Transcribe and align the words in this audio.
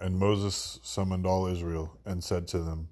And 0.00 0.18
Moses 0.18 0.80
summoned 0.82 1.26
all 1.26 1.46
Israel 1.46 1.98
and 2.06 2.24
said 2.24 2.48
to 2.48 2.60
them, 2.60 2.88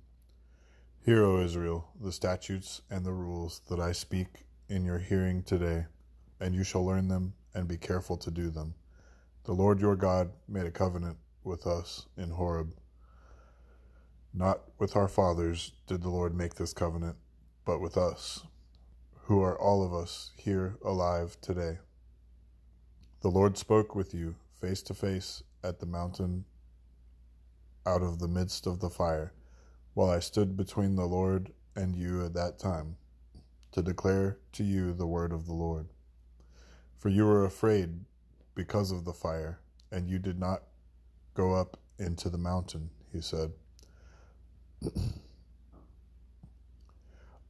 Hear, 1.00 1.24
O 1.24 1.40
Israel, 1.40 1.88
the 1.98 2.12
statutes 2.12 2.82
and 2.90 3.04
the 3.06 3.12
rules 3.12 3.62
that 3.70 3.80
I 3.80 3.92
speak 3.92 4.44
in 4.68 4.84
your 4.84 4.98
hearing 4.98 5.42
today, 5.42 5.86
and 6.38 6.54
you 6.54 6.64
shall 6.64 6.84
learn 6.84 7.08
them 7.08 7.32
and 7.54 7.66
be 7.66 7.78
careful 7.78 8.18
to 8.18 8.30
do 8.30 8.50
them. 8.50 8.74
The 9.44 9.54
Lord 9.54 9.80
your 9.80 9.96
God 9.96 10.32
made 10.46 10.66
a 10.66 10.70
covenant 10.70 11.16
with 11.44 11.66
us 11.66 12.04
in 12.18 12.28
Horeb. 12.28 12.74
Not 14.34 14.60
with 14.78 14.94
our 14.94 15.08
fathers 15.08 15.72
did 15.86 16.02
the 16.02 16.10
Lord 16.10 16.34
make 16.34 16.56
this 16.56 16.74
covenant, 16.74 17.16
but 17.64 17.80
with 17.80 17.96
us, 17.96 18.44
who 19.22 19.42
are 19.42 19.58
all 19.58 19.82
of 19.82 19.94
us 19.94 20.32
here 20.36 20.76
alive 20.84 21.38
today. 21.40 21.78
The 23.22 23.30
Lord 23.30 23.56
spoke 23.56 23.94
with 23.94 24.12
you 24.12 24.34
face 24.60 24.82
to 24.82 24.94
face 24.94 25.42
at 25.64 25.80
the 25.80 25.86
mountain 25.86 26.44
out 27.86 28.02
of 28.02 28.18
the 28.18 28.28
midst 28.28 28.66
of 28.66 28.80
the 28.80 28.90
fire, 28.90 29.32
while 29.94 30.10
I 30.10 30.18
stood 30.20 30.56
between 30.56 30.96
the 30.96 31.06
Lord 31.06 31.52
and 31.74 31.96
you 31.96 32.24
at 32.24 32.34
that 32.34 32.58
time, 32.58 32.96
to 33.72 33.82
declare 33.82 34.38
to 34.52 34.64
you 34.64 34.92
the 34.92 35.06
word 35.06 35.32
of 35.32 35.46
the 35.46 35.54
Lord. 35.54 35.88
For 36.96 37.08
you 37.08 37.24
were 37.26 37.44
afraid 37.44 38.00
because 38.54 38.90
of 38.90 39.04
the 39.04 39.12
fire, 39.12 39.60
and 39.90 40.08
you 40.08 40.18
did 40.18 40.38
not 40.38 40.62
go 41.34 41.54
up 41.54 41.78
into 41.98 42.28
the 42.28 42.38
mountain, 42.38 42.90
he 43.12 43.20
said. 43.20 43.52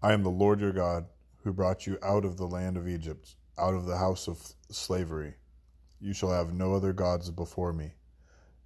I 0.02 0.12
am 0.12 0.22
the 0.22 0.30
Lord 0.30 0.60
your 0.60 0.72
God, 0.72 1.06
who 1.42 1.52
brought 1.52 1.86
you 1.86 1.98
out 2.02 2.24
of 2.24 2.36
the 2.36 2.46
land 2.46 2.76
of 2.76 2.86
Egypt, 2.86 3.34
out 3.58 3.74
of 3.74 3.86
the 3.86 3.96
house 3.96 4.28
of 4.28 4.54
slavery. 4.70 5.34
You 6.00 6.12
shall 6.12 6.30
have 6.30 6.52
no 6.52 6.74
other 6.74 6.92
gods 6.92 7.30
before 7.30 7.72
me. 7.72 7.94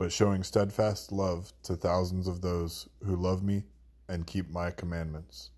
but 0.00 0.10
showing 0.10 0.42
steadfast 0.42 1.12
love 1.12 1.52
to 1.62 1.76
thousands 1.76 2.26
of 2.26 2.40
those 2.40 2.88
who 3.04 3.14
love 3.14 3.42
me 3.42 3.62
and 4.08 4.26
keep 4.26 4.48
my 4.48 4.70
commandments. 4.70 5.50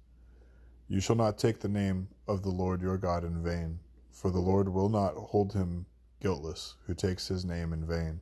You 0.88 1.00
shall 1.00 1.14
not 1.14 1.38
take 1.38 1.60
the 1.60 1.68
name 1.68 2.08
of 2.26 2.42
the 2.42 2.50
Lord 2.50 2.82
your 2.82 2.98
God 2.98 3.22
in 3.22 3.40
vain, 3.40 3.78
for 4.10 4.32
the 4.32 4.40
Lord 4.40 4.68
will 4.68 4.88
not 4.88 5.14
hold 5.14 5.52
him 5.52 5.86
guiltless 6.20 6.74
who 6.88 6.92
takes 6.92 7.28
his 7.28 7.44
name 7.44 7.72
in 7.72 7.86
vain. 7.86 8.18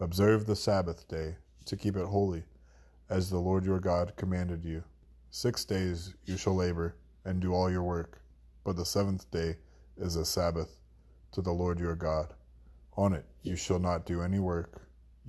Observe 0.00 0.44
the 0.44 0.54
Sabbath 0.54 1.08
day 1.08 1.36
to 1.64 1.78
keep 1.78 1.96
it 1.96 2.04
holy, 2.04 2.44
as 3.08 3.30
the 3.30 3.38
Lord 3.38 3.64
your 3.64 3.80
God 3.80 4.12
commanded 4.16 4.66
you. 4.66 4.84
Six 5.30 5.64
days 5.64 6.12
you 6.26 6.36
shall 6.36 6.56
labor 6.56 6.94
and 7.24 7.40
do 7.40 7.54
all 7.54 7.70
your 7.70 7.84
work, 7.84 8.20
but 8.64 8.76
the 8.76 8.84
seventh 8.84 9.30
day 9.30 9.56
is 9.96 10.16
a 10.16 10.26
Sabbath 10.26 10.78
to 11.32 11.40
the 11.40 11.52
Lord 11.52 11.80
your 11.80 11.96
God. 11.96 12.34
On 12.98 13.14
it 13.14 13.24
you 13.42 13.56
shall 13.56 13.78
not 13.78 14.04
do 14.04 14.20
any 14.20 14.38
work 14.38 14.89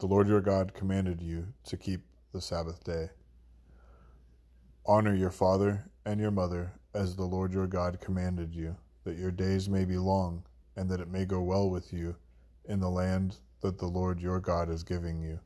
the 0.00 0.06
Lord 0.06 0.28
your 0.28 0.40
God 0.40 0.72
commanded 0.72 1.20
you 1.20 1.48
to 1.64 1.76
keep 1.76 2.00
the 2.32 2.40
Sabbath 2.40 2.82
day. 2.82 3.10
Honor 4.86 5.14
your 5.14 5.30
father 5.30 5.90
and 6.06 6.18
your 6.18 6.30
mother 6.30 6.72
as 6.94 7.14
the 7.14 7.24
Lord 7.24 7.52
your 7.52 7.66
God 7.66 8.00
commanded 8.00 8.54
you, 8.54 8.76
that 9.04 9.18
your 9.18 9.30
days 9.30 9.68
may 9.68 9.84
be 9.84 9.98
long, 9.98 10.42
and 10.74 10.88
that 10.88 11.00
it 11.00 11.10
may 11.10 11.26
go 11.26 11.42
well 11.42 11.68
with 11.68 11.92
you 11.92 12.16
in 12.64 12.80
the 12.80 12.88
land 12.88 13.36
that 13.60 13.76
the 13.76 13.86
Lord 13.86 14.20
your 14.20 14.40
God 14.40 14.70
is 14.70 14.82
giving 14.82 15.20
you. 15.20 15.38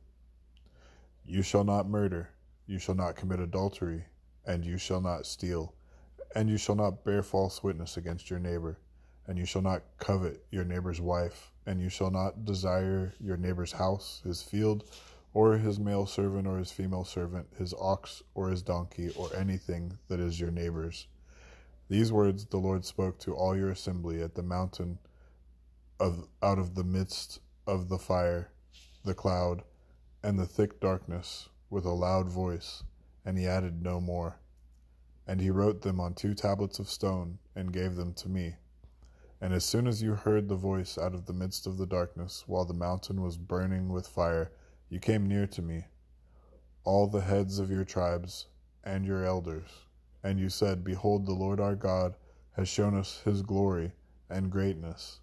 You 1.25 1.41
shall 1.41 1.65
not 1.65 1.89
murder, 1.89 2.29
you 2.65 2.79
shall 2.79 2.95
not 2.95 3.17
commit 3.17 3.41
adultery, 3.41 4.05
and 4.45 4.63
you 4.63 4.77
shall 4.77 5.01
not 5.01 5.25
steal, 5.25 5.75
and 6.33 6.49
you 6.49 6.57
shall 6.57 6.75
not 6.75 7.03
bear 7.03 7.23
false 7.23 7.61
witness 7.61 7.97
against 7.97 8.29
your 8.29 8.39
neighbor, 8.39 8.79
and 9.27 9.37
you 9.37 9.45
shall 9.45 9.61
not 9.61 9.83
covet 9.97 10.45
your 10.51 10.63
neighbor's 10.63 11.01
wife 11.01 11.51
and 11.65 11.81
you 11.81 11.89
shall 11.89 12.11
not 12.11 12.45
desire 12.45 13.13
your 13.19 13.37
neighbor's 13.37 13.71
house, 13.71 14.21
his 14.23 14.41
field, 14.41 14.83
or 15.33 15.57
his 15.57 15.79
male 15.79 16.05
servant 16.05 16.47
or 16.47 16.57
his 16.57 16.71
female 16.71 17.03
servant, 17.03 17.47
his 17.57 17.73
ox 17.79 18.23
or 18.35 18.49
his 18.49 18.61
donkey, 18.61 19.09
or 19.17 19.35
anything 19.35 19.97
that 20.07 20.19
is 20.19 20.39
your 20.39 20.51
neighbor's. 20.51 21.07
These 21.89 22.11
words 22.11 22.45
the 22.45 22.57
Lord 22.57 22.85
spoke 22.85 23.19
to 23.19 23.35
all 23.35 23.55
your 23.55 23.69
assembly 23.69 24.21
at 24.21 24.35
the 24.35 24.43
mountain 24.43 24.99
of 25.99 26.27
out 26.41 26.59
of 26.59 26.75
the 26.75 26.83
midst 26.83 27.39
of 27.67 27.89
the 27.89 27.97
fire, 27.97 28.51
the 29.03 29.13
cloud, 29.13 29.63
and 30.23 30.39
the 30.39 30.45
thick 30.45 30.79
darkness 30.79 31.49
with 31.69 31.85
a 31.85 31.91
loud 31.91 32.29
voice, 32.29 32.83
and 33.25 33.37
he 33.37 33.47
added 33.47 33.81
no 33.83 33.99
more. 33.99 34.39
And 35.27 35.41
he 35.41 35.49
wrote 35.49 35.81
them 35.81 35.99
on 35.99 36.13
two 36.13 36.33
tablets 36.33 36.79
of 36.79 36.89
stone 36.89 37.39
and 37.55 37.73
gave 37.73 37.95
them 37.95 38.13
to 38.15 38.29
me. 38.29 38.55
And 39.45 39.53
as 39.53 39.63
soon 39.63 39.85
as 39.85 40.01
you 40.01 40.15
heard 40.15 40.49
the 40.49 40.55
voice 40.55 40.97
out 40.97 41.13
of 41.13 41.27
the 41.27 41.33
midst 41.33 41.67
of 41.67 41.77
the 41.77 41.85
darkness, 41.85 42.45
while 42.47 42.65
the 42.65 42.73
mountain 42.73 43.21
was 43.21 43.37
burning 43.37 43.89
with 43.89 44.07
fire, 44.07 44.51
you 44.89 44.99
came 44.99 45.27
near 45.27 45.45
to 45.45 45.61
me, 45.61 45.85
all 46.83 47.05
the 47.05 47.21
heads 47.21 47.59
of 47.59 47.69
your 47.69 47.83
tribes 47.85 48.47
and 48.83 49.05
your 49.05 49.23
elders. 49.23 49.69
And 50.23 50.39
you 50.39 50.49
said, 50.49 50.83
Behold, 50.83 51.27
the 51.27 51.33
Lord 51.33 51.59
our 51.59 51.75
God 51.75 52.15
has 52.53 52.67
shown 52.67 52.97
us 52.97 53.21
his 53.23 53.43
glory 53.43 53.91
and 54.31 54.49
greatness, 54.49 55.19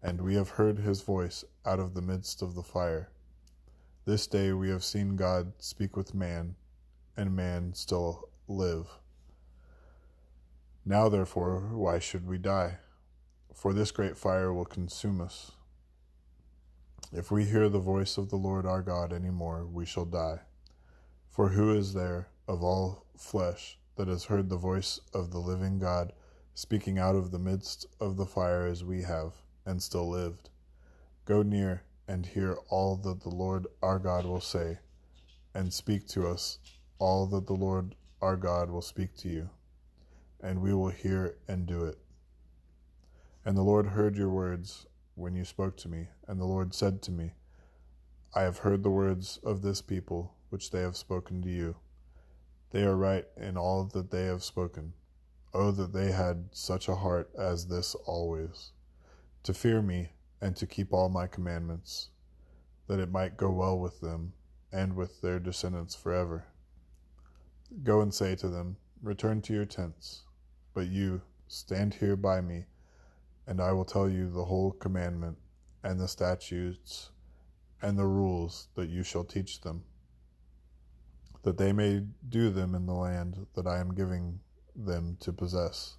and 0.00 0.20
we 0.20 0.36
have 0.36 0.50
heard 0.50 0.78
his 0.78 1.02
voice 1.02 1.44
out 1.66 1.80
of 1.80 1.94
the 1.94 2.02
midst 2.02 2.42
of 2.42 2.54
the 2.54 2.62
fire. 2.62 3.10
This 4.04 4.28
day 4.28 4.52
we 4.52 4.70
have 4.70 4.84
seen 4.84 5.16
God 5.16 5.54
speak 5.58 5.96
with 5.96 6.14
man, 6.14 6.54
and 7.16 7.34
man 7.34 7.74
still 7.74 8.28
live. 8.46 8.86
Now, 10.84 11.08
therefore, 11.08 11.70
why 11.72 11.98
should 11.98 12.28
we 12.28 12.38
die? 12.38 12.78
For 13.54 13.72
this 13.72 13.90
great 13.90 14.16
fire 14.16 14.52
will 14.52 14.64
consume 14.64 15.20
us. 15.20 15.52
If 17.12 17.30
we 17.30 17.44
hear 17.44 17.68
the 17.68 17.80
voice 17.80 18.16
of 18.18 18.30
the 18.30 18.36
Lord 18.36 18.66
our 18.66 18.82
God 18.82 19.12
any 19.12 19.30
more, 19.30 19.66
we 19.66 19.84
shall 19.84 20.04
die. 20.04 20.40
For 21.28 21.48
who 21.48 21.72
is 21.76 21.94
there 21.94 22.28
of 22.46 22.62
all 22.62 23.06
flesh 23.16 23.78
that 23.96 24.08
has 24.08 24.24
heard 24.24 24.48
the 24.48 24.56
voice 24.56 25.00
of 25.12 25.30
the 25.30 25.38
living 25.38 25.78
God 25.78 26.12
speaking 26.54 26.98
out 26.98 27.16
of 27.16 27.30
the 27.30 27.38
midst 27.38 27.86
of 28.00 28.16
the 28.16 28.26
fire 28.26 28.66
as 28.66 28.84
we 28.84 29.02
have, 29.02 29.34
and 29.66 29.82
still 29.82 30.08
lived? 30.08 30.50
Go 31.24 31.42
near 31.42 31.84
and 32.06 32.26
hear 32.26 32.56
all 32.68 32.96
that 32.96 33.22
the 33.22 33.28
Lord 33.28 33.66
our 33.82 33.98
God 33.98 34.24
will 34.24 34.40
say, 34.40 34.78
and 35.54 35.72
speak 35.72 36.06
to 36.08 36.26
us 36.26 36.58
all 36.98 37.26
that 37.26 37.46
the 37.46 37.54
Lord 37.54 37.94
our 38.20 38.36
God 38.36 38.70
will 38.70 38.82
speak 38.82 39.16
to 39.18 39.28
you, 39.28 39.50
and 40.40 40.60
we 40.60 40.74
will 40.74 40.90
hear 40.90 41.36
and 41.48 41.66
do 41.66 41.84
it. 41.84 41.98
And 43.44 43.56
the 43.56 43.62
Lord 43.62 43.86
heard 43.86 44.16
your 44.16 44.28
words 44.28 44.86
when 45.14 45.34
you 45.34 45.44
spoke 45.44 45.76
to 45.78 45.88
me. 45.88 46.08
And 46.28 46.38
the 46.38 46.44
Lord 46.44 46.74
said 46.74 47.00
to 47.02 47.10
me, 47.10 47.32
I 48.34 48.42
have 48.42 48.58
heard 48.58 48.82
the 48.82 48.90
words 48.90 49.38
of 49.42 49.62
this 49.62 49.80
people 49.80 50.34
which 50.50 50.70
they 50.70 50.82
have 50.82 50.96
spoken 50.96 51.42
to 51.42 51.48
you. 51.48 51.76
They 52.70 52.82
are 52.84 52.96
right 52.96 53.26
in 53.36 53.56
all 53.56 53.84
that 53.84 54.10
they 54.10 54.26
have 54.26 54.44
spoken. 54.44 54.92
Oh, 55.52 55.70
that 55.72 55.92
they 55.92 56.12
had 56.12 56.50
such 56.52 56.88
a 56.88 56.94
heart 56.94 57.30
as 57.36 57.66
this 57.66 57.96
always, 58.06 58.70
to 59.42 59.52
fear 59.52 59.82
me 59.82 60.10
and 60.40 60.54
to 60.56 60.66
keep 60.66 60.92
all 60.92 61.08
my 61.08 61.26
commandments, 61.26 62.10
that 62.86 63.00
it 63.00 63.10
might 63.10 63.36
go 63.36 63.50
well 63.50 63.78
with 63.78 64.00
them 64.00 64.34
and 64.72 64.94
with 64.94 65.20
their 65.22 65.40
descendants 65.40 65.96
forever. 65.96 66.46
Go 67.82 68.00
and 68.00 68.14
say 68.14 68.36
to 68.36 68.48
them, 68.48 68.76
Return 69.02 69.40
to 69.42 69.52
your 69.52 69.64
tents, 69.64 70.22
but 70.74 70.86
you 70.86 71.22
stand 71.48 71.94
here 71.94 72.16
by 72.16 72.40
me 72.40 72.66
and 73.46 73.60
I 73.60 73.72
will 73.72 73.84
tell 73.84 74.08
you 74.08 74.30
the 74.30 74.44
whole 74.44 74.72
commandment 74.72 75.38
and 75.82 75.98
the 75.98 76.08
statutes 76.08 77.10
and 77.82 77.98
the 77.98 78.06
rules 78.06 78.68
that 78.74 78.88
you 78.88 79.02
shall 79.02 79.24
teach 79.24 79.60
them, 79.60 79.82
that 81.42 81.58
they 81.58 81.72
may 81.72 82.04
do 82.28 82.50
them 82.50 82.74
in 82.74 82.86
the 82.86 82.94
land 82.94 83.46
that 83.54 83.66
I 83.66 83.78
am 83.78 83.94
giving 83.94 84.40
them 84.76 85.16
to 85.20 85.32
possess. 85.32 85.96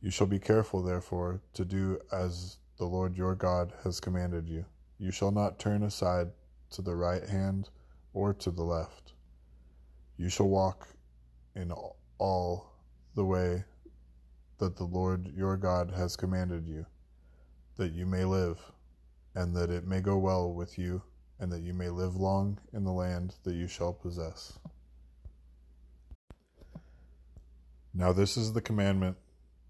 You 0.00 0.10
shall 0.10 0.26
be 0.26 0.38
careful, 0.38 0.82
therefore, 0.82 1.40
to 1.54 1.64
do 1.64 1.98
as 2.12 2.58
the 2.78 2.84
Lord 2.84 3.16
your 3.16 3.34
God 3.34 3.72
has 3.84 4.00
commanded 4.00 4.48
you. 4.48 4.66
You 4.98 5.10
shall 5.10 5.30
not 5.30 5.58
turn 5.58 5.82
aside 5.82 6.28
to 6.70 6.82
the 6.82 6.94
right 6.94 7.26
hand 7.26 7.70
or 8.12 8.34
to 8.34 8.50
the 8.50 8.62
left. 8.62 9.14
You 10.16 10.28
shall 10.28 10.48
walk 10.48 10.88
in 11.56 11.72
all 12.18 12.74
the 13.14 13.24
way 13.24 13.64
that 14.58 14.76
the 14.76 14.84
Lord 14.84 15.32
your 15.36 15.56
God 15.56 15.92
has 15.96 16.16
commanded 16.16 16.66
you, 16.66 16.86
that 17.76 17.92
you 17.92 18.06
may 18.06 18.24
live, 18.24 18.58
and 19.34 19.54
that 19.56 19.70
it 19.70 19.86
may 19.86 20.00
go 20.00 20.16
well 20.16 20.52
with 20.52 20.78
you, 20.78 21.02
and 21.40 21.50
that 21.52 21.62
you 21.62 21.74
may 21.74 21.90
live 21.90 22.16
long 22.16 22.58
in 22.72 22.84
the 22.84 22.92
land 22.92 23.34
that 23.42 23.54
you 23.54 23.66
shall 23.66 23.92
possess. 23.92 24.58
Now, 27.92 28.12
this 28.12 28.36
is 28.36 28.52
the 28.52 28.60
commandment, 28.60 29.16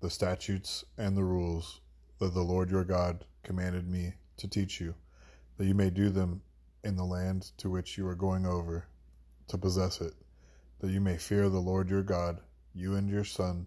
the 0.00 0.10
statutes, 0.10 0.84
and 0.96 1.16
the 1.16 1.24
rules 1.24 1.80
that 2.18 2.34
the 2.34 2.42
Lord 2.42 2.70
your 2.70 2.84
God 2.84 3.24
commanded 3.42 3.88
me 3.88 4.14
to 4.38 4.48
teach 4.48 4.80
you, 4.80 4.94
that 5.56 5.66
you 5.66 5.74
may 5.74 5.90
do 5.90 6.10
them 6.10 6.42
in 6.82 6.96
the 6.96 7.04
land 7.04 7.50
to 7.58 7.70
which 7.70 7.96
you 7.96 8.06
are 8.06 8.14
going 8.14 8.46
over 8.46 8.86
to 9.48 9.58
possess 9.58 10.00
it, 10.00 10.14
that 10.80 10.90
you 10.90 11.00
may 11.00 11.16
fear 11.16 11.48
the 11.48 11.58
Lord 11.58 11.88
your 11.88 12.02
God, 12.02 12.40
you 12.74 12.96
and 12.96 13.08
your 13.08 13.24
son 13.24 13.66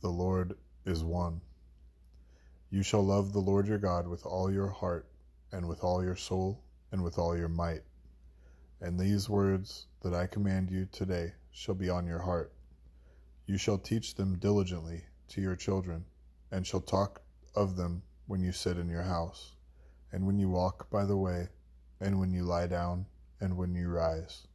the 0.00 0.08
Lord 0.08 0.56
is 0.86 1.04
one. 1.04 1.40
You 2.70 2.82
shall 2.82 3.04
love 3.04 3.32
the 3.32 3.40
Lord 3.40 3.66
your 3.66 3.78
God 3.78 4.06
with 4.06 4.24
all 4.24 4.50
your 4.50 4.68
heart, 4.68 5.06
and 5.52 5.68
with 5.68 5.84
all 5.84 6.02
your 6.02 6.16
soul, 6.16 6.62
and 6.92 7.02
with 7.02 7.18
all 7.18 7.36
your 7.36 7.48
might. 7.48 7.82
And 8.80 8.98
these 8.98 9.28
words 9.28 9.86
that 10.02 10.14
I 10.14 10.26
command 10.26 10.70
you 10.70 10.86
today 10.90 11.32
shall 11.50 11.74
be 11.74 11.90
on 11.90 12.06
your 12.06 12.20
heart. 12.20 12.52
You 13.46 13.58
shall 13.58 13.78
teach 13.78 14.14
them 14.14 14.38
diligently 14.38 15.04
to 15.28 15.40
your 15.40 15.56
children, 15.56 16.04
and 16.50 16.66
shall 16.66 16.80
talk 16.80 17.20
of 17.54 17.76
them 17.76 18.02
when 18.26 18.40
you 18.40 18.52
sit 18.52 18.78
in 18.78 18.88
your 18.88 19.02
house, 19.02 19.56
and 20.12 20.26
when 20.26 20.38
you 20.38 20.48
walk 20.48 20.88
by 20.90 21.04
the 21.04 21.16
way, 21.16 21.48
and 22.00 22.18
when 22.18 22.32
you 22.32 22.44
lie 22.44 22.66
down, 22.66 23.06
and 23.40 23.56
when 23.56 23.74
you 23.74 23.88
rise. 23.88 24.46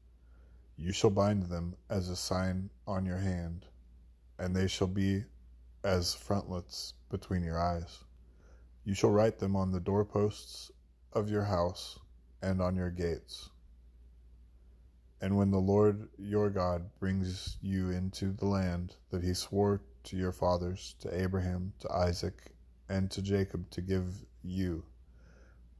You 0.77 0.91
shall 0.91 1.09
bind 1.09 1.43
them 1.43 1.75
as 1.89 2.09
a 2.09 2.15
sign 2.15 2.69
on 2.87 3.05
your 3.05 3.19
hand, 3.19 3.65
and 4.39 4.55
they 4.55 4.67
shall 4.67 4.87
be 4.87 5.23
as 5.85 6.15
frontlets 6.15 6.95
between 7.11 7.43
your 7.43 7.59
eyes. 7.59 8.03
You 8.85 8.95
shall 8.95 9.11
write 9.11 9.37
them 9.37 9.55
on 9.55 9.71
the 9.71 9.79
doorposts 9.79 10.71
of 11.13 11.29
your 11.29 11.43
house 11.43 11.99
and 12.41 12.59
on 12.59 12.75
your 12.75 12.89
gates. 12.89 13.51
And 15.21 15.37
when 15.37 15.51
the 15.51 15.59
Lord 15.59 16.09
your 16.17 16.49
God 16.49 16.89
brings 16.99 17.57
you 17.61 17.91
into 17.91 18.31
the 18.31 18.47
land 18.47 18.95
that 19.11 19.23
he 19.23 19.35
swore 19.35 19.83
to 20.05 20.17
your 20.17 20.31
fathers, 20.31 20.95
to 21.01 21.21
Abraham, 21.21 21.71
to 21.81 21.91
Isaac, 21.91 22.51
and 22.89 23.11
to 23.11 23.21
Jacob 23.21 23.69
to 23.69 23.81
give 23.81 24.25
you, 24.43 24.83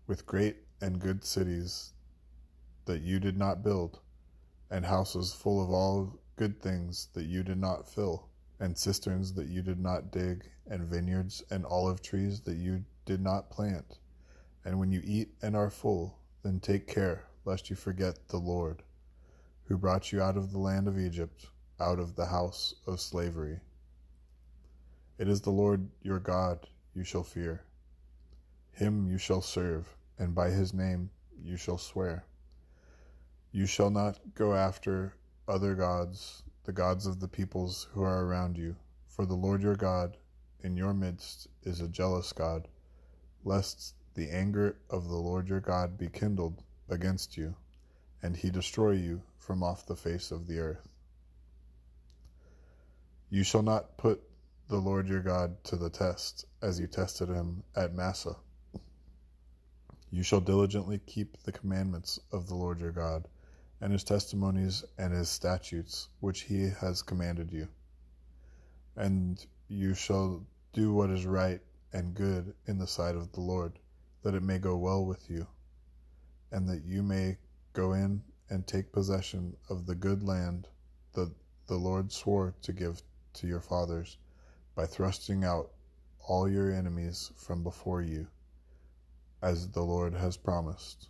with 0.06 0.28
great 0.28 0.58
and 0.82 1.00
good 1.00 1.24
cities 1.24 1.94
that 2.86 3.02
you 3.02 3.20
did 3.20 3.38
not 3.38 3.64
build, 3.64 4.00
and 4.70 4.86
houses 4.86 5.34
full 5.34 5.64
of 5.64 5.72
all 5.72 6.20
good 6.36 6.62
things 6.62 7.08
that 7.14 7.26
you 7.26 7.42
did 7.42 7.58
not 7.58 7.90
fill 7.90 8.30
and 8.60 8.78
cisterns 8.78 9.34
that 9.34 9.48
you 9.48 9.62
did 9.62 9.80
not 9.80 10.12
dig, 10.12 10.50
and 10.68 10.88
vineyards 10.88 11.44
and 11.52 11.66
olive 11.66 12.02
trees 12.02 12.42
that 12.42 12.58
you 12.58 12.84
did 13.06 13.22
not 13.22 13.50
plant. 13.50 14.00
And 14.64 14.80
when 14.80 14.92
you 14.92 15.02
eat 15.04 15.30
and 15.42 15.56
are 15.56 15.70
full, 15.70 16.18
then 16.44 16.60
take 16.60 16.88
care 16.88 17.26
lest 17.46 17.70
you 17.70 17.76
forget 17.76 18.28
the 18.30 18.38
Lord, 18.38 18.82
who 19.66 19.78
brought 19.78 20.12
you 20.12 20.22
out 20.22 20.38
of 20.38 20.52
the 20.52 20.58
land 20.58 20.88
of 20.88 20.98
Egypt, 20.98 21.48
out 21.80 22.00
of 22.00 22.16
the 22.16 22.26
house 22.26 22.74
of 22.88 23.00
slavery. 23.00 23.60
It 25.18 25.28
is 25.28 25.42
the 25.42 25.52
Lord 25.52 25.88
your 26.02 26.20
God 26.20 26.68
you 26.94 27.04
shall 27.04 27.24
fear. 27.24 27.64
Him 28.72 29.08
you 29.08 29.18
shall 29.18 29.42
serve, 29.42 29.96
and 30.18 30.34
by 30.34 30.50
his 30.50 30.74
name 30.74 31.10
you 31.44 31.58
shall 31.58 31.78
swear. 31.78 32.26
You 33.52 33.66
shall 33.66 33.90
not 33.90 34.20
go 34.34 34.54
after 34.54 35.14
other 35.48 35.76
gods 35.76 36.44
the 36.66 36.74
gods 36.74 37.06
of 37.06 37.20
the 37.20 37.28
peoples 37.28 37.88
who 37.94 38.02
are 38.02 38.26
around 38.26 38.58
you. 38.58 38.76
For 39.08 39.26
the 39.26 39.36
Lord 39.36 39.62
your 39.62 39.76
God 39.76 40.18
in 40.64 40.76
your 40.76 40.94
midst 40.94 41.48
is 41.64 41.80
a 41.80 41.88
jealous 41.88 42.34
God, 42.34 42.68
lest 43.44 43.94
the 44.16 44.32
anger 44.32 44.78
of 44.90 45.08
the 45.08 45.16
Lord 45.16 45.48
your 45.48 45.60
God 45.60 45.98
be 45.98 46.10
kindled 46.10 46.64
against 46.90 47.38
you, 47.38 47.56
and 48.24 48.36
he 48.36 48.50
destroy 48.50 48.92
you 48.92 49.22
from 49.38 49.62
off 49.62 49.86
the 49.86 49.96
face 49.96 50.32
of 50.32 50.48
the 50.48 50.58
earth. 50.58 50.90
You 53.30 53.44
shall 53.44 53.62
not 53.62 53.98
put 53.98 54.24
the 54.68 54.78
Lord 54.78 55.08
your 55.08 55.22
God 55.22 55.64
to 55.66 55.76
the 55.76 55.92
test, 55.92 56.46
as 56.64 56.80
you 56.80 56.88
tested 56.88 57.30
him 57.30 57.62
at 57.76 57.94
Massah. 57.94 58.38
You 60.10 60.24
shall 60.24 60.42
diligently 60.42 61.00
keep 61.06 61.44
the 61.44 61.52
commandments 61.52 62.20
of 62.32 62.48
the 62.48 62.56
Lord 62.56 62.80
your 62.80 62.92
God 62.92 63.28
and 63.86 63.92
his 63.92 64.04
testimonies 64.04 64.84
and 64.98 65.14
his 65.14 65.30
statutes 65.30 66.10
which 66.20 66.42
he 66.42 66.70
has 66.82 67.04
commanded 67.04 67.52
you. 67.52 67.68
And 68.96 69.46
you 69.68 69.94
shall 69.94 70.44
do 70.74 70.92
what 70.92 71.12
is 71.12 71.28
right 71.28 71.62
and 71.94 72.16
good 72.16 72.56
in 72.66 72.80
the 72.80 72.88
sight 72.88 73.14
of 73.14 73.32
the 73.34 73.42
Lord, 73.42 73.78
that 74.24 74.34
it 74.34 74.42
may 74.42 74.58
go 74.58 74.76
well 74.76 75.06
with 75.06 75.30
you, 75.30 75.46
and 76.52 76.68
that 76.68 76.84
you 76.84 77.04
may 77.04 77.38
go 77.74 77.94
in 77.94 78.24
and 78.50 78.66
take 78.66 78.92
possession 78.92 79.56
of 79.70 79.86
the 79.86 79.94
good 79.94 80.24
land 80.24 80.68
that 81.14 81.32
the 81.68 81.78
Lord 81.78 82.12
swore 82.12 82.56
to 82.64 82.74
give 82.74 83.04
to 83.34 83.46
your 83.46 83.62
fathers, 83.62 84.18
by 84.74 84.88
thrusting 84.88 85.44
out 85.44 85.70
all 86.28 86.50
your 86.50 86.74
enemies 86.74 87.30
from 87.38 87.62
before 87.62 88.02
you, 88.02 88.26
as 89.44 89.70
the 89.70 89.84
Lord 89.84 90.16
has 90.16 90.38
promised 90.38 91.10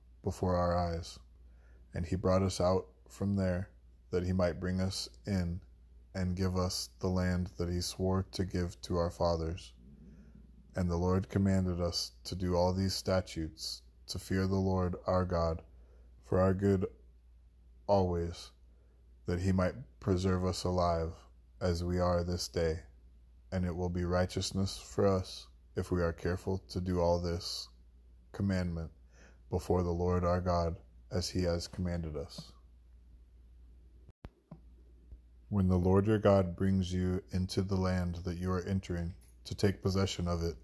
before 0.23 0.55
our 0.55 0.77
eyes. 0.77 1.19
And 1.93 2.05
he 2.05 2.15
brought 2.15 2.43
us 2.43 2.61
out 2.61 2.87
from 3.09 3.35
there 3.35 3.69
that 4.11 4.23
he 4.23 4.33
might 4.33 4.59
bring 4.59 4.79
us 4.79 5.09
in 5.25 5.61
and 6.13 6.35
give 6.35 6.57
us 6.57 6.89
the 6.99 7.07
land 7.07 7.49
that 7.57 7.69
he 7.69 7.81
swore 7.81 8.25
to 8.31 8.45
give 8.45 8.79
to 8.81 8.97
our 8.97 9.09
fathers. 9.09 9.73
And 10.75 10.89
the 10.89 10.97
Lord 10.97 11.29
commanded 11.29 11.81
us 11.81 12.11
to 12.25 12.35
do 12.35 12.55
all 12.55 12.73
these 12.73 12.93
statutes, 12.93 13.81
to 14.07 14.19
fear 14.19 14.47
the 14.47 14.55
Lord 14.55 14.95
our 15.07 15.25
God, 15.25 15.61
for 16.25 16.39
our 16.39 16.53
good 16.53 16.85
always, 17.87 18.51
that 19.25 19.39
he 19.39 19.51
might 19.51 19.75
preserve 19.99 20.45
us 20.45 20.63
alive 20.63 21.13
as 21.59 21.83
we 21.83 21.99
are 21.99 22.23
this 22.23 22.47
day. 22.47 22.79
And 23.51 23.65
it 23.65 23.75
will 23.75 23.89
be 23.89 24.05
righteousness 24.05 24.77
for 24.77 25.07
us 25.07 25.47
if 25.75 25.91
we 25.91 26.01
are 26.01 26.13
careful 26.13 26.57
to 26.69 26.79
do 26.79 26.99
all 26.99 27.19
this 27.19 27.67
commandment 28.31 28.91
before 29.51 29.83
the 29.83 29.91
Lord 29.91 30.23
our 30.23 30.41
God 30.41 30.77
as 31.11 31.29
he 31.29 31.43
has 31.43 31.67
commanded 31.67 32.17
us. 32.17 32.51
When 35.49 35.67
the 35.67 35.77
Lord 35.77 36.07
your 36.07 36.17
God 36.17 36.55
brings 36.55 36.91
you 36.91 37.21
into 37.31 37.61
the 37.61 37.75
land 37.75 38.15
that 38.23 38.37
you 38.37 38.49
are 38.51 38.63
entering 38.63 39.13
to 39.43 39.53
take 39.53 39.83
possession 39.83 40.27
of 40.27 40.41
it, 40.41 40.55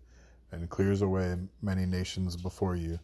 and 0.52 0.70
clears 0.70 1.02
away 1.02 1.36
many 1.62 1.86
nations 1.86 2.38
before 2.38 2.76
you, 2.76 2.98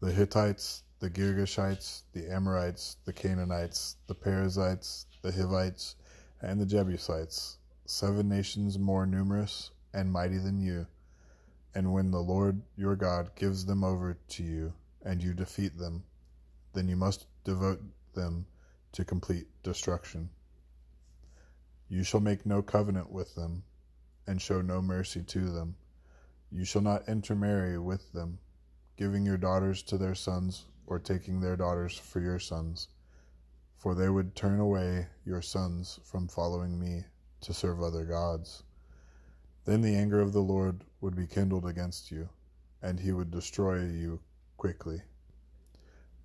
the 0.00 0.10
Hittites, 0.10 0.82
the 0.98 1.08
Girgashites, 1.08 2.02
the 2.12 2.28
Amorites, 2.28 2.96
the 3.04 3.12
Canaanites, 3.12 3.96
the 4.08 4.14
Perizzites, 4.14 5.06
the 5.22 5.30
Hivites, 5.30 5.94
and 6.40 6.60
the 6.60 6.66
Jebusites, 6.66 7.58
seven 7.86 8.28
nations 8.28 8.78
more 8.78 9.06
numerous 9.06 9.70
and 9.94 10.10
mighty 10.10 10.38
than 10.38 10.60
you. 10.60 10.86
And 11.74 11.92
when 11.92 12.10
the 12.10 12.18
Lord 12.18 12.60
your 12.76 12.96
God 12.96 13.30
gives 13.36 13.64
them 13.64 13.84
over 13.84 14.18
to 14.30 14.42
you, 14.42 14.72
and 15.08 15.22
you 15.22 15.32
defeat 15.32 15.78
them, 15.78 16.04
then 16.74 16.86
you 16.86 16.94
must 16.94 17.24
devote 17.42 17.80
them 18.14 18.44
to 18.92 19.06
complete 19.06 19.46
destruction. 19.62 20.28
You 21.88 22.04
shall 22.04 22.20
make 22.20 22.44
no 22.44 22.60
covenant 22.60 23.10
with 23.10 23.34
them, 23.34 23.62
and 24.26 24.40
show 24.40 24.60
no 24.60 24.82
mercy 24.82 25.22
to 25.22 25.48
them. 25.48 25.76
You 26.52 26.66
shall 26.66 26.82
not 26.82 27.08
intermarry 27.08 27.78
with 27.78 28.12
them, 28.12 28.38
giving 28.98 29.24
your 29.24 29.38
daughters 29.38 29.82
to 29.84 29.96
their 29.96 30.14
sons, 30.14 30.66
or 30.86 30.98
taking 30.98 31.40
their 31.40 31.56
daughters 31.56 31.96
for 31.96 32.20
your 32.20 32.38
sons, 32.38 32.88
for 33.76 33.94
they 33.94 34.10
would 34.10 34.36
turn 34.36 34.60
away 34.60 35.06
your 35.24 35.40
sons 35.40 36.00
from 36.04 36.28
following 36.28 36.78
me 36.78 37.04
to 37.40 37.54
serve 37.54 37.82
other 37.82 38.04
gods. 38.04 38.62
Then 39.64 39.80
the 39.80 39.96
anger 39.96 40.20
of 40.20 40.34
the 40.34 40.42
Lord 40.42 40.84
would 41.00 41.16
be 41.16 41.26
kindled 41.26 41.64
against 41.64 42.10
you, 42.10 42.28
and 42.82 43.00
he 43.00 43.12
would 43.12 43.30
destroy 43.30 43.86
you 43.86 44.20
quickly. 44.58 45.00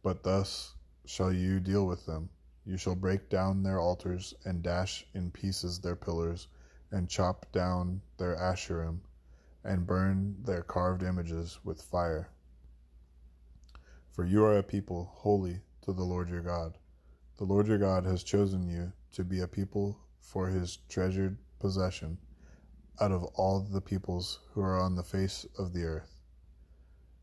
But 0.01 0.23
thus 0.23 0.75
shall 1.05 1.31
you 1.31 1.61
deal 1.61 1.87
with 1.87 2.05
them. 2.05 2.29
You 2.65 2.75
shall 2.75 2.95
break 2.95 3.29
down 3.29 3.63
their 3.63 3.79
altars, 3.79 4.33
and 4.43 4.61
dash 4.61 5.05
in 5.13 5.31
pieces 5.31 5.79
their 5.79 5.95
pillars, 5.95 6.47
and 6.91 7.09
chop 7.09 7.49
down 7.53 8.01
their 8.17 8.35
asherim, 8.35 8.99
and 9.63 9.87
burn 9.87 10.43
their 10.43 10.61
carved 10.61 11.03
images 11.03 11.59
with 11.63 11.81
fire. 11.81 12.29
For 14.11 14.25
you 14.25 14.43
are 14.43 14.57
a 14.57 14.63
people 14.63 15.11
holy 15.13 15.61
to 15.83 15.93
the 15.93 16.03
Lord 16.03 16.29
your 16.29 16.41
God. 16.41 16.77
The 17.37 17.45
Lord 17.45 17.67
your 17.67 17.77
God 17.77 18.05
has 18.05 18.23
chosen 18.23 18.67
you 18.67 18.93
to 19.13 19.23
be 19.23 19.39
a 19.39 19.47
people 19.47 19.99
for 20.19 20.47
his 20.47 20.77
treasured 20.87 21.37
possession 21.59 22.17
out 22.99 23.11
of 23.11 23.23
all 23.35 23.59
the 23.59 23.81
peoples 23.81 24.39
who 24.51 24.61
are 24.61 24.79
on 24.79 24.95
the 24.95 25.03
face 25.03 25.45
of 25.57 25.73
the 25.73 25.83
earth. 25.83 26.12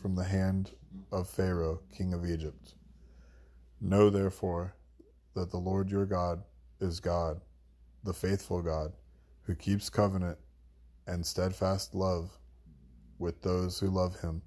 from 0.00 0.14
the 0.14 0.24
hand 0.24 0.72
of 1.12 1.28
Pharaoh, 1.28 1.80
king 1.96 2.12
of 2.12 2.24
Egypt. 2.24 2.74
Know 3.80 4.10
therefore 4.10 4.76
that 5.34 5.50
the 5.50 5.58
Lord 5.58 5.90
your 5.90 6.06
God 6.06 6.42
is 6.80 7.00
God, 7.00 7.40
the 8.02 8.12
faithful 8.12 8.62
God, 8.62 8.92
who 9.42 9.54
keeps 9.54 9.90
covenant 9.90 10.38
and 11.06 11.24
steadfast 11.24 11.94
love 11.94 12.38
with 13.18 13.42
those 13.42 13.78
who 13.78 13.88
love 13.88 14.20
him 14.20 14.42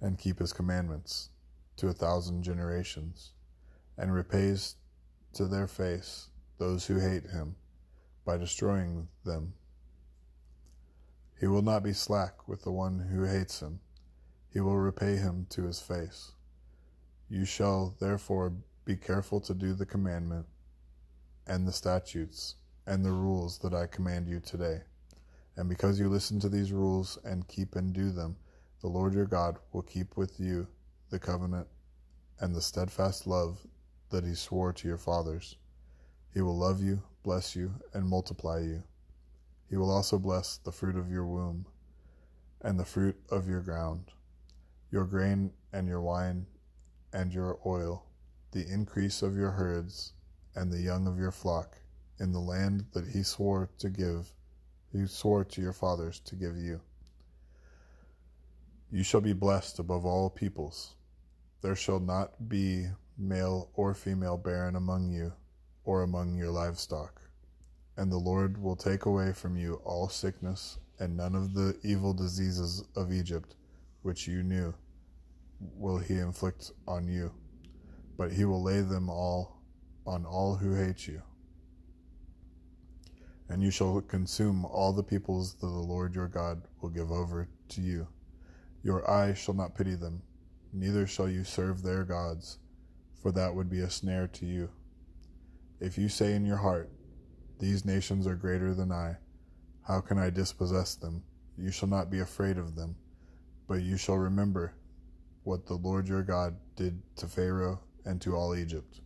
and 0.00 0.18
keep 0.18 0.38
his 0.38 0.52
commandments 0.52 1.30
to 1.76 1.88
a 1.88 1.92
thousand 1.92 2.42
generations, 2.42 3.32
and 3.96 4.12
repays 4.12 4.76
to 5.32 5.46
their 5.46 5.66
face 5.66 6.28
those 6.58 6.86
who 6.86 6.98
hate 6.98 7.24
him 7.24 7.54
by 8.24 8.36
destroying 8.36 9.08
them 9.24 9.54
he 11.40 11.46
will 11.46 11.62
not 11.62 11.82
be 11.82 11.94
slack 11.94 12.46
with 12.46 12.62
the 12.62 12.70
one 12.70 12.98
who 12.98 13.24
hates 13.24 13.60
him. 13.60 13.80
He 14.52 14.60
will 14.60 14.76
repay 14.76 15.16
him 15.16 15.46
to 15.50 15.64
his 15.64 15.80
face. 15.80 16.32
You 17.28 17.44
shall 17.44 17.94
therefore 18.00 18.52
be 18.84 18.96
careful 18.96 19.40
to 19.42 19.54
do 19.54 19.74
the 19.74 19.86
commandment 19.86 20.46
and 21.46 21.66
the 21.66 21.72
statutes 21.72 22.56
and 22.86 23.04
the 23.04 23.12
rules 23.12 23.58
that 23.58 23.74
I 23.74 23.86
command 23.86 24.26
you 24.26 24.40
today. 24.40 24.82
And 25.56 25.68
because 25.68 26.00
you 26.00 26.08
listen 26.08 26.40
to 26.40 26.48
these 26.48 26.72
rules 26.72 27.18
and 27.24 27.46
keep 27.46 27.76
and 27.76 27.92
do 27.92 28.10
them, 28.10 28.36
the 28.80 28.88
Lord 28.88 29.14
your 29.14 29.26
God 29.26 29.58
will 29.72 29.82
keep 29.82 30.16
with 30.16 30.40
you 30.40 30.66
the 31.10 31.18
covenant 31.18 31.66
and 32.40 32.54
the 32.54 32.60
steadfast 32.60 33.26
love 33.26 33.66
that 34.10 34.24
he 34.24 34.34
swore 34.34 34.72
to 34.72 34.88
your 34.88 34.98
fathers. 34.98 35.56
He 36.32 36.40
will 36.40 36.56
love 36.56 36.82
you, 36.82 37.02
bless 37.22 37.54
you, 37.54 37.74
and 37.92 38.08
multiply 38.08 38.60
you. 38.60 38.82
He 39.68 39.76
will 39.76 39.90
also 39.90 40.18
bless 40.18 40.56
the 40.56 40.72
fruit 40.72 40.96
of 40.96 41.10
your 41.10 41.26
womb 41.26 41.66
and 42.62 42.78
the 42.78 42.84
fruit 42.84 43.16
of 43.30 43.48
your 43.48 43.60
ground, 43.60 44.10
your 44.90 45.04
grain 45.04 45.52
and 45.72 45.86
your 45.86 46.00
wine 46.00 46.46
and 47.12 47.32
your 47.32 47.58
oil, 47.66 48.06
the 48.52 48.66
increase 48.68 49.22
of 49.22 49.36
your 49.36 49.50
herds 49.50 50.12
and 50.54 50.70
the 50.70 50.80
young 50.80 51.06
of 51.06 51.18
your 51.18 51.30
flock, 51.30 51.76
in 52.18 52.32
the 52.32 52.40
land 52.40 52.84
that 52.92 53.06
he 53.06 53.22
swore 53.22 53.70
to 53.78 53.88
give, 53.88 54.32
he 54.92 55.06
swore 55.06 55.44
to 55.44 55.62
your 55.62 55.72
fathers 55.72 56.20
to 56.20 56.34
give 56.34 56.56
you. 56.56 56.80
You 58.90 59.02
shall 59.02 59.20
be 59.20 59.32
blessed 59.32 59.78
above 59.78 60.04
all 60.04 60.28
peoples. 60.28 60.96
There 61.62 61.76
shall 61.76 62.00
not 62.00 62.48
be 62.48 62.88
male 63.16 63.70
or 63.74 63.94
female 63.94 64.36
barren 64.36 64.76
among 64.76 65.10
you 65.10 65.32
or 65.84 66.02
among 66.02 66.36
your 66.36 66.50
livestock 66.50 67.20
and 68.00 68.10
the 68.10 68.16
Lord 68.16 68.56
will 68.56 68.76
take 68.76 69.04
away 69.04 69.30
from 69.34 69.58
you 69.58 69.74
all 69.84 70.08
sickness 70.08 70.78
and 70.98 71.18
none 71.18 71.34
of 71.34 71.52
the 71.52 71.78
evil 71.82 72.14
diseases 72.14 72.82
of 72.96 73.12
Egypt, 73.12 73.56
which 74.02 74.26
you 74.26 74.42
knew, 74.42 74.74
will 75.76 75.98
he 75.98 76.14
inflict 76.14 76.72
on 76.86 77.06
you, 77.06 77.32
but 78.16 78.32
he 78.32 78.44
will 78.44 78.62
lay 78.62 78.80
them 78.80 79.08
all 79.08 79.60
on 80.06 80.24
all 80.24 80.56
who 80.56 80.74
hate 80.74 81.06
you. 81.06 81.22
And 83.48 83.62
you 83.62 83.70
shall 83.70 84.00
consume 84.00 84.64
all 84.64 84.92
the 84.92 85.02
peoples 85.02 85.54
that 85.54 85.66
the 85.66 85.72
Lord 85.72 86.14
your 86.14 86.28
God 86.28 86.62
will 86.80 86.90
give 86.90 87.10
over 87.10 87.48
to 87.70 87.80
you. 87.80 88.06
Your 88.82 89.08
eye 89.10 89.34
shall 89.34 89.54
not 89.54 89.74
pity 89.74 89.94
them, 89.94 90.22
neither 90.72 91.06
shall 91.06 91.28
you 91.28 91.44
serve 91.44 91.82
their 91.82 92.04
gods, 92.04 92.58
for 93.20 93.32
that 93.32 93.54
would 93.54 93.68
be 93.68 93.80
a 93.80 93.90
snare 93.90 94.28
to 94.28 94.46
you. 94.46 94.70
If 95.80 95.98
you 95.98 96.08
say 96.08 96.34
in 96.34 96.46
your 96.46 96.58
heart, 96.58 96.90
these 97.58 97.84
nations 97.84 98.26
are 98.26 98.36
greater 98.36 98.72
than 98.72 98.92
I. 98.92 99.16
How 99.82 100.00
can 100.00 100.18
I 100.18 100.30
dispossess 100.30 100.94
them? 100.94 101.24
You 101.58 101.70
shall 101.70 101.88
not 101.88 102.10
be 102.10 102.20
afraid 102.20 102.56
of 102.56 102.76
them, 102.76 102.96
but 103.70 103.82
you 103.82 103.96
shall 103.96 104.16
remember 104.16 104.74
what 105.44 105.64
the 105.64 105.74
Lord 105.74 106.08
your 106.08 106.24
God 106.24 106.56
did 106.74 107.00
to 107.14 107.28
Pharaoh 107.28 107.78
and 108.04 108.20
to 108.20 108.34
all 108.34 108.56
Egypt, 108.56 109.00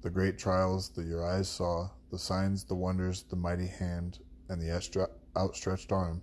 the 0.00 0.08
great 0.08 0.38
trials 0.38 0.88
that 0.94 1.04
your 1.04 1.22
eyes 1.22 1.50
saw, 1.50 1.90
the 2.10 2.18
signs, 2.18 2.64
the 2.64 2.74
wonders, 2.74 3.24
the 3.24 3.36
mighty 3.36 3.66
hand, 3.66 4.20
and 4.48 4.58
the 4.58 4.72
outstretched 5.36 5.92
arm 5.92 6.22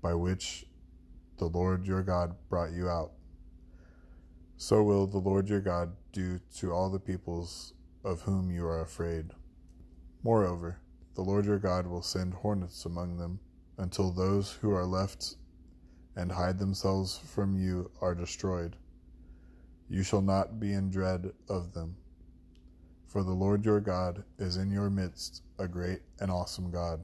by 0.00 0.14
which 0.14 0.64
the 1.38 1.46
Lord 1.46 1.84
your 1.84 2.04
God 2.04 2.36
brought 2.48 2.70
you 2.70 2.88
out. 2.88 3.10
So 4.56 4.84
will 4.84 5.08
the 5.08 5.18
Lord 5.18 5.48
your 5.48 5.60
God 5.60 5.96
do 6.12 6.38
to 6.58 6.72
all 6.72 6.88
the 6.88 7.00
peoples 7.00 7.74
of 8.04 8.22
whom 8.22 8.48
you 8.48 8.64
are 8.64 8.82
afraid. 8.82 9.32
Moreover, 10.22 10.78
the 11.16 11.22
Lord 11.22 11.46
your 11.46 11.58
God 11.58 11.84
will 11.84 12.02
send 12.02 12.32
hornets 12.32 12.84
among 12.84 13.18
them 13.18 13.40
until 13.76 14.12
those 14.12 14.52
who 14.52 14.70
are 14.70 14.86
left 14.86 15.34
and 16.16 16.30
hide 16.30 16.58
themselves 16.58 17.18
from 17.18 17.56
you 17.56 17.90
are 18.00 18.14
destroyed. 18.14 18.76
You 19.88 20.02
shall 20.02 20.22
not 20.22 20.60
be 20.60 20.72
in 20.72 20.90
dread 20.90 21.32
of 21.48 21.72
them. 21.72 21.96
For 23.06 23.22
the 23.22 23.32
Lord 23.32 23.64
your 23.64 23.80
God 23.80 24.24
is 24.38 24.56
in 24.56 24.70
your 24.70 24.90
midst, 24.90 25.42
a 25.58 25.68
great 25.68 26.00
and 26.20 26.30
awesome 26.30 26.70
God. 26.70 27.00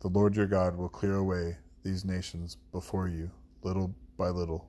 The 0.00 0.08
Lord 0.08 0.36
your 0.36 0.46
God 0.46 0.76
will 0.76 0.88
clear 0.88 1.16
away 1.16 1.56
these 1.84 2.04
nations 2.04 2.56
before 2.72 3.08
you, 3.08 3.30
little 3.62 3.94
by 4.16 4.28
little. 4.28 4.68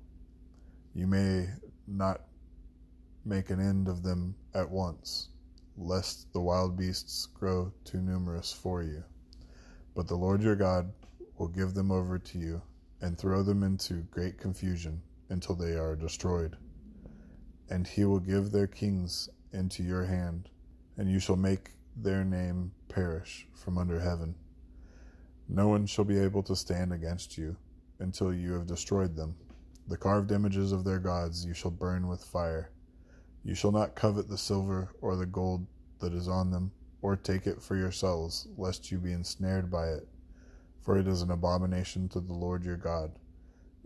You 0.94 1.08
may 1.08 1.48
not 1.88 2.22
make 3.26 3.50
an 3.50 3.60
end 3.60 3.88
of 3.88 4.04
them 4.04 4.36
at 4.54 4.70
once 4.70 5.30
lest 5.78 6.32
the 6.34 6.40
wild 6.42 6.78
beasts 6.78 7.26
grow 7.26 7.72
too 7.84 8.02
numerous 8.02 8.52
for 8.52 8.84
you. 8.84 9.04
But 9.96 10.08
the 10.08 10.16
Lord 10.16 10.42
your 10.42 10.56
God 10.56 10.92
will 11.38 11.48
give 11.48 11.74
them 11.74 11.92
over 11.92 12.20
to 12.20 12.38
you 12.38 12.62
and 13.02 13.18
throw 13.18 13.44
them 13.44 13.64
into 13.64 14.06
great 14.12 14.38
confusion 14.38 15.02
until 15.30 15.56
they 15.56 15.74
are 15.74 15.96
destroyed. 15.96 16.56
And 17.70 17.88
he 17.88 18.06
will 18.06 18.20
give 18.20 18.52
their 18.52 18.68
kings 18.68 19.30
into 19.54 19.84
your 19.84 20.06
hand, 20.06 20.50
and 20.98 21.10
you 21.10 21.20
shall 21.20 21.36
make 21.36 21.72
their 21.96 22.24
name 22.24 22.72
perish 22.90 23.48
from 23.54 23.78
under 23.78 24.00
heaven. 24.00 24.36
No 25.50 25.68
one 25.68 25.86
shall 25.86 26.06
be 26.06 26.20
able 26.20 26.44
to 26.44 26.56
stand 26.56 26.94
against 26.94 27.38
you 27.38 27.58
until 28.00 28.34
you 28.34 28.54
have 28.54 28.68
destroyed 28.68 29.16
them. 29.16 29.36
The 29.88 29.98
carved 29.98 30.32
images 30.32 30.72
of 30.72 30.84
their 30.84 31.00
gods 31.00 31.46
you 31.46 31.54
shall 31.54 31.72
burn 31.72 32.08
with 32.08 32.24
fire 32.24 32.72
You 33.44 33.56
shall 33.56 33.72
not 33.72 33.96
covet 33.96 34.30
the 34.30 34.38
silver 34.38 34.90
or 35.02 35.16
the 35.16 35.26
gold 35.26 35.66
that 36.00 36.14
is 36.14 36.28
on 36.28 36.52
them, 36.52 36.72
or 37.02 37.16
take 37.16 37.48
it 37.48 37.62
for 37.62 37.76
yourselves, 37.76 38.48
lest 38.56 38.92
you 38.92 39.00
be 39.00 39.12
ensnared 39.12 39.72
by 39.72 39.88
it. 39.88 40.08
For 40.82 40.98
it 40.98 41.08
is 41.08 41.22
an 41.22 41.32
abomination 41.32 42.10
to 42.10 42.20
the 42.20 42.34
Lord 42.34 42.64
your 42.64 42.78
God. 42.78 43.12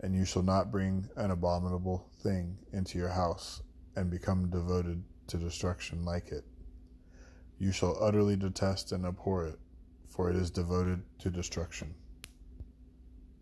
And 0.00 0.14
you 0.14 0.24
shall 0.24 0.42
not 0.42 0.72
bring 0.72 1.08
an 1.16 1.30
abominable 1.30 2.08
thing 2.22 2.58
into 2.72 2.98
your 2.98 3.10
house, 3.10 3.62
and 3.94 4.10
become 4.10 4.50
devoted 4.50 5.04
to 5.28 5.38
destruction 5.38 6.04
like 6.04 6.32
it. 6.32 6.44
You 7.58 7.72
shall 7.72 7.96
utterly 8.02 8.36
detest 8.36 8.92
and 8.92 9.06
abhor 9.06 9.46
it, 9.46 9.58
for 10.06 10.30
it 10.30 10.36
is 10.36 10.50
devoted 10.50 11.02
to 11.20 11.30
destruction. 11.30 11.94